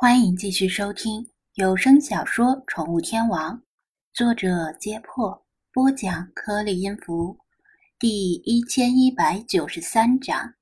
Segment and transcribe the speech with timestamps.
[0.00, 3.56] 欢迎继续收听有声小说《宠物天王》，
[4.14, 7.36] 作者：揭破，播讲：颗粒音符，
[7.98, 10.54] 第一千一百九十三章。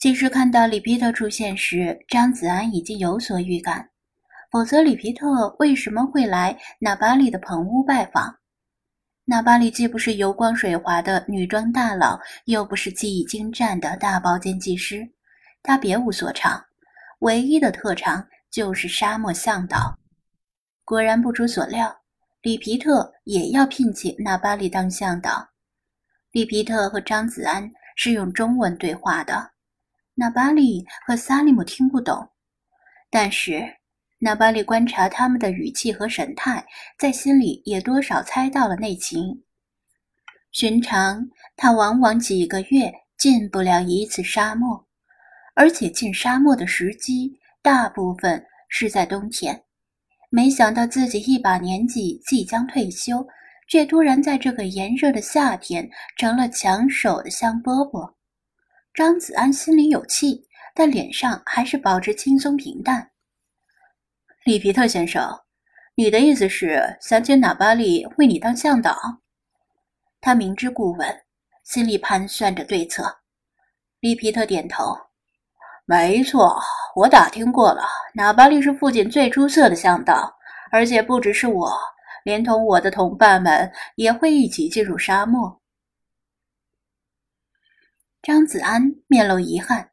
[0.00, 3.90] 其实看到里皮特出现时，张子安已经有所预感，
[4.50, 8.36] 否则里皮特为什么会来纳巴里的棚屋拜访？
[9.26, 15.08] 纳巴里既不是油光水滑的女装大佬，又不是技艺精湛的大包间技师，
[15.62, 16.60] 他别无所长。
[17.20, 19.98] 唯一的特长就是沙漠向导。
[20.84, 22.02] 果然不出所料，
[22.42, 25.48] 里皮特也要聘请纳巴里当向导。
[26.32, 29.52] 里皮特和张子安是用中文对话的，
[30.14, 32.30] 纳巴里和萨利姆听不懂。
[33.10, 33.62] 但是
[34.18, 36.66] 纳巴里观察他们的语气和神态，
[36.98, 39.42] 在心里也多少猜到了内情。
[40.52, 44.86] 寻常他往往几个月进不了一次沙漠。
[45.54, 49.64] 而且进沙漠的时机大部分是在冬天，
[50.30, 53.26] 没想到自己一把年纪即将退休，
[53.68, 58.14] 却突然在这个炎热的夏天成了抢手的香饽饽。
[58.94, 63.10] 张子安心里有气，但脸上还是保持轻松平淡。
[64.44, 65.22] 里皮特先生，
[65.94, 68.96] 你的意思是想请纳巴利为你当向导？
[70.20, 71.22] 他明知故问，
[71.64, 73.20] 心里盘算着对策。
[74.00, 74.96] 里皮特点头。
[75.86, 76.56] 没错，
[76.94, 77.82] 我打听过了，
[78.14, 80.32] 纳巴利是附近最出色的向导，
[80.70, 81.72] 而且不只是我，
[82.22, 85.60] 连同我的同伴们也会一起进入沙漠。
[88.22, 89.90] 张子安面露遗憾，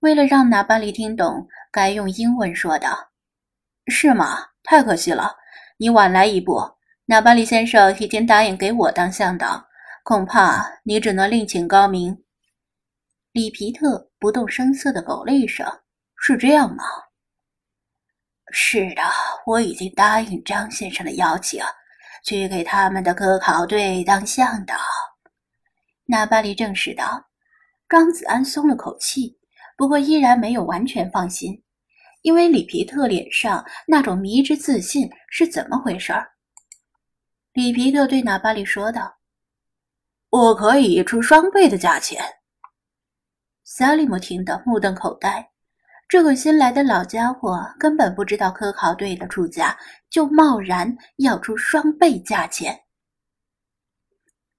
[0.00, 3.10] 为了让纳巴利听懂，改用英文说道
[3.88, 4.38] ：“是吗？
[4.62, 5.36] 太可惜了，
[5.76, 6.58] 你晚来一步。
[7.04, 9.62] 纳巴利先生已经答应给我当向导，
[10.04, 12.16] 恐怕你只能另请高明。”
[13.34, 15.66] 里皮特不动声色的吼了一声
[16.22, 16.84] ：“是这样吗
[18.52, 19.02] ？”“是的，
[19.44, 21.60] 我已经答应张先生的邀请，
[22.24, 24.76] 去给他们的科考队当向导。”
[26.06, 27.24] 纳巴里证实道。
[27.88, 29.36] 张子安松了口气，
[29.76, 31.60] 不过依然没有完全放心，
[32.22, 36.12] 因为里皮特脸上那种迷之自信是怎么回事？
[37.52, 39.16] 里皮特对纳巴里说道
[40.30, 42.24] ：“我可以出双倍的价钱。”
[43.76, 45.44] 萨利姆听得目瞪口呆，
[46.08, 49.76] 这个新来的老家伙根本不知道科考队的出价，
[50.08, 52.78] 就贸然要出双倍价钱。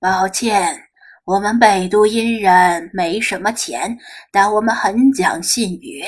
[0.01, 0.77] 抱歉，
[1.23, 3.97] 我们北都阴人没什么钱，
[4.33, 6.03] 但我们很讲信誉，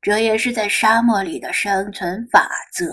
[0.00, 2.86] 这也是在沙漠里的生存法则。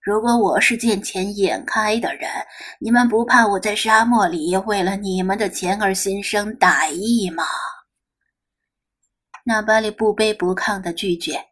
[0.00, 2.30] 如果我是见钱眼开的人，
[2.78, 7.42] 你们不怕我在沙漠里为了你们的钱而心生歹意吗？
[9.48, 11.42] 纳巴里不卑不亢的拒绝，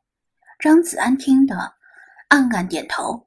[0.58, 1.56] 张子安听得
[2.28, 3.26] 暗暗点头。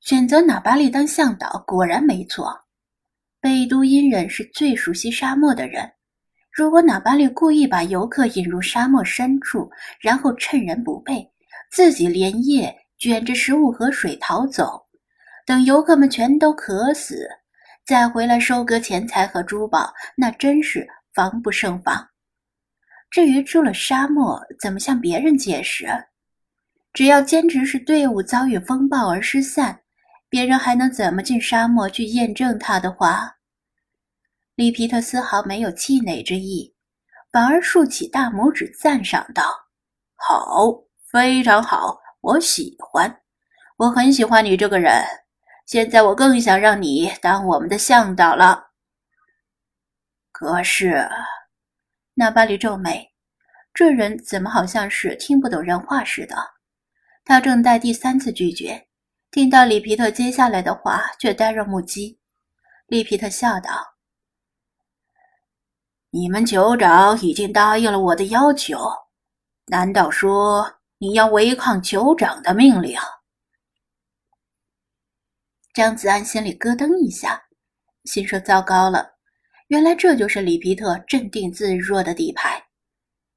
[0.00, 2.54] 选择纳巴利当向导果然没错。
[3.40, 5.90] 贝都因人是最熟悉沙漠的人，
[6.52, 11.26] 如果纳巴利故意把游客引入沙漠深处，然后趁人不备，
[11.70, 14.86] 自己连夜卷着食物和水逃走，
[15.46, 17.26] 等游客们全都渴死，
[17.86, 22.06] 再回来收割钱财和珠宝，那真是防不胜防。
[23.10, 25.86] 至于出了沙漠怎么向别人解释，
[26.92, 29.80] 只要坚持是队伍遭遇风暴而失散，
[30.28, 33.36] 别人还能怎么进沙漠去验证他的话？
[34.54, 36.74] 里皮特丝毫没有气馁之意，
[37.30, 39.42] 反而竖起大拇指赞赏道
[40.16, 40.72] ：“好，
[41.10, 43.20] 非常好，我喜欢，
[43.76, 45.02] 我很喜欢你这个人。
[45.66, 48.68] 现在我更想让你当我们的向导了。
[50.32, 51.08] 可是……”
[52.18, 53.12] 那巴里皱眉，
[53.74, 56.34] 这人怎么好像是听不懂人话似的？
[57.26, 58.88] 他正待第三次拒绝，
[59.30, 62.18] 听到里皮特接下来的话，却呆若木鸡。
[62.86, 63.70] 里皮特笑道
[66.08, 68.78] ：“你们酋长已经答应了我的要求，
[69.66, 72.98] 难道说你要违抗酋长的命令？”
[75.74, 77.44] 张子安心里咯噔一下，
[78.04, 79.15] 心说：“糟糕了。”
[79.68, 82.62] 原来这就是里皮特镇定自若的底牌。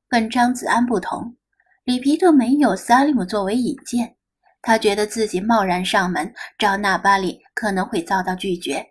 [0.08, 1.36] 跟张子安不同，
[1.84, 4.16] 里皮特没有萨利姆作为引荐，
[4.62, 8.86] 他觉得自己贸然上门找纳巴里可能会遭到拒绝，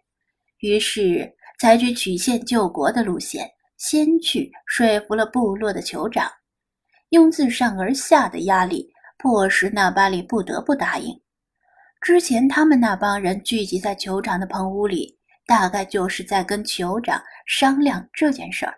[0.61, 6.29] 于是采取曲线救国的路线，先去说服了部落的酋长，
[7.11, 11.20] 用自上而下的压力迫使纳巴里不得不答应。
[12.00, 15.18] 之前他们那帮人聚集在酋长的棚屋里。
[15.49, 18.75] 大概就是在跟酋长商量这件事儿。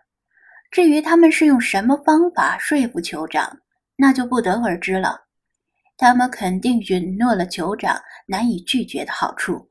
[0.70, 3.58] 至于他们是用什么方法说服酋长，
[3.96, 5.20] 那就不得而知了。
[5.96, 9.68] 他们肯定允诺了酋长难以拒绝的好处。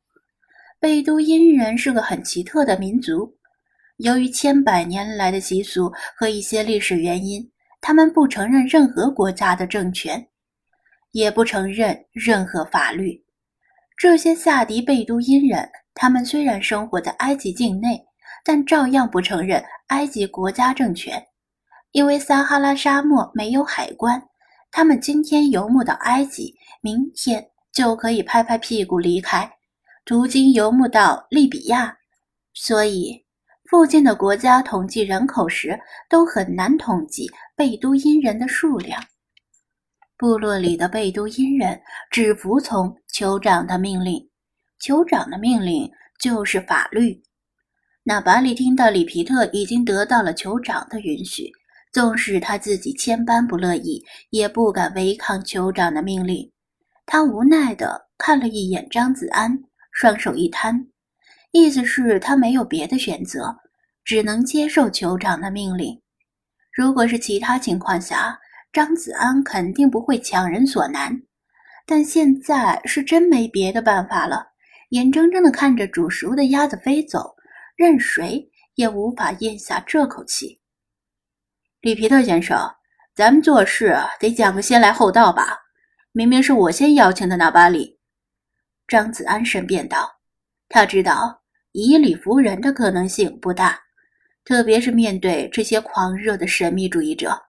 [0.77, 3.33] 贝都因人是个很奇特的民族，
[3.95, 7.49] 由于千百年来的习俗和一些历史原因，
[7.79, 10.27] 他们不承认任何国家的政权，
[11.13, 13.23] 也不承认任何法律。
[13.97, 15.69] 这些萨迪贝都因人，
[16.01, 18.01] 他们虽然生活在埃及境内，
[18.45, 21.21] 但照样不承认埃及国家政权，
[21.91, 24.23] 因为撒哈拉沙漠没有海关，
[24.71, 29.51] 他们今天游牧到埃及，明天就可以拍拍屁股离开，
[30.05, 31.97] 途经游牧到利比亚，
[32.53, 33.25] 所以
[33.69, 35.77] 附近的国家统计人口时
[36.09, 39.03] 都很难统计贝都因人的数量。
[40.15, 41.77] 部落里的贝都因人
[42.09, 44.29] 只服从酋长的命令，
[44.81, 47.21] 酋长的命令就是法律。
[48.03, 51.51] 纳巴里听到里皮特已经得到了酋长的允许，
[51.91, 56.51] 纵使他自己千般不乐意，也不敢违抗酋长的命令。
[57.05, 60.87] 他无奈地看了一眼张子安，双手一摊，
[61.51, 63.55] 意思是他没有别的选择，
[64.05, 65.99] 只能接受酋长的命令。
[66.71, 68.39] 如果是其他情况下，
[68.71, 71.21] 张子安肯定不会强人所难，
[71.85, 74.48] 但现在是真没别的办法了。
[74.89, 77.35] 眼睁睁地看着煮熟的鸭子飞走，
[77.75, 80.59] 任谁也无法咽下这口气。
[81.81, 82.57] 里皮特先生，
[83.15, 85.57] 咱们做事得讲个先来后到吧？
[86.11, 87.99] 明明是我先邀请的那巴里。
[88.87, 90.11] 张子安申辩道
[90.67, 93.79] ：“他知道以理服人的可能性不大，
[94.43, 97.39] 特别是面对这些狂热的神秘主义者。”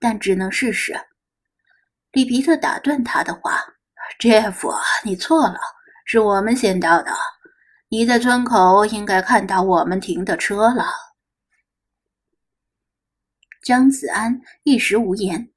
[0.00, 0.94] 但只能试试。
[2.12, 3.64] 里皮特打断他的话
[4.20, 4.70] ：“Jeff，
[5.02, 5.58] 你错了，
[6.04, 7.10] 是我们先到的。
[7.88, 10.84] 你在村口应该看到我们停的车了。”
[13.64, 15.50] 张子安一时无言。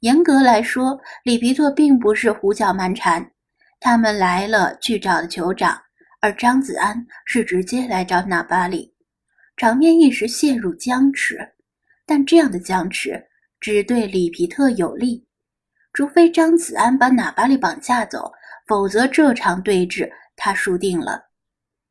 [0.00, 3.32] 严格来说，里皮特并不是胡搅蛮缠，
[3.78, 5.78] 他们来了去找的酋长，
[6.22, 8.94] 而张子安是直接来找纳巴里。
[9.58, 11.54] 场面一时陷入僵持，
[12.06, 13.26] 但这样的僵持。
[13.60, 15.26] 只对里皮特有利，
[15.92, 18.32] 除非张子安把纳巴里绑架走，
[18.70, 21.20] 否则这场对峙他输定了。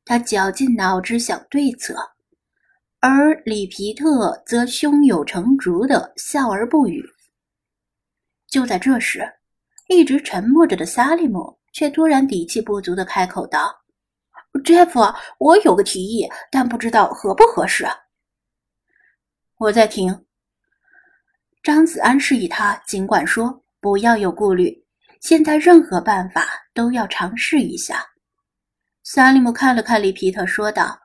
[0.06, 1.94] 他绞尽脑汁想对策，
[3.02, 7.04] 而里皮特则胸有成竹的笑而不语。
[8.48, 9.30] 就在这时，
[9.90, 13.76] 一直沉默着的萨利姆却突然底气不足的开口道
[14.64, 17.86] ：“Jeff，我有个提议，但不知道合不合适。”
[19.60, 20.26] 我在听。
[21.62, 24.86] 张子安示意他尽管说，不要有顾虑。
[25.20, 26.48] 现在任何办法
[26.80, 28.06] 都要尝试一下。
[29.04, 30.98] 萨利姆看了看里皮特，说道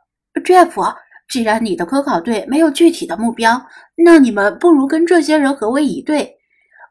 [0.45, 0.97] ：“Jeff，
[1.29, 3.61] 既然你的科考队没有具体的目标，
[3.97, 6.33] 那你们不如跟这些人合为一队，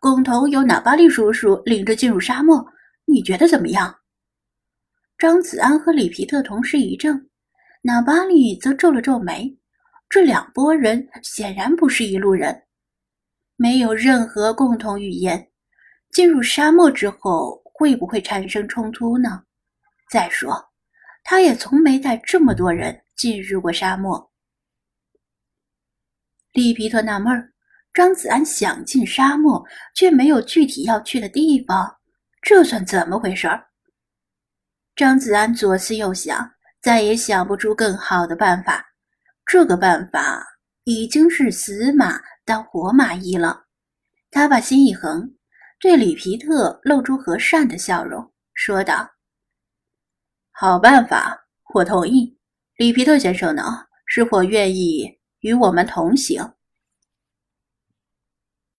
[0.02, 2.62] 共同由纳巴利叔叔领着进入沙漠。
[3.06, 3.96] 你觉得怎么样？”
[5.18, 7.30] 张子安和里皮特同时一怔，
[7.84, 9.58] 纳巴利则皱了皱眉。
[10.10, 12.64] 这两拨人显然不是一路人。
[13.56, 15.48] 没有任何共同语言，
[16.12, 19.44] 进入沙漠之后会不会产生冲突呢？
[20.10, 20.72] 再说，
[21.22, 24.32] 他也从没带这么多人进入过沙漠。
[26.54, 27.52] 利皮特纳闷儿：
[27.94, 29.62] 张子安想进沙漠，
[29.94, 31.94] 却没有具体要去的地方，
[32.42, 33.68] 这算怎么回事儿？
[34.96, 36.50] 张子安左思右想，
[36.82, 38.86] 再也想不出更好的办法。
[39.46, 40.42] 这个办法
[40.86, 42.18] 已经是死马。
[42.46, 43.66] 当活马医了，
[44.32, 45.36] 他把心一横，
[45.84, 49.06] 对里皮特露出和善的笑容，说道
[50.56, 52.40] ：“好办法，我同意。
[52.78, 53.64] 里皮特先生呢？
[54.06, 56.54] 是否愿意与我们同行？”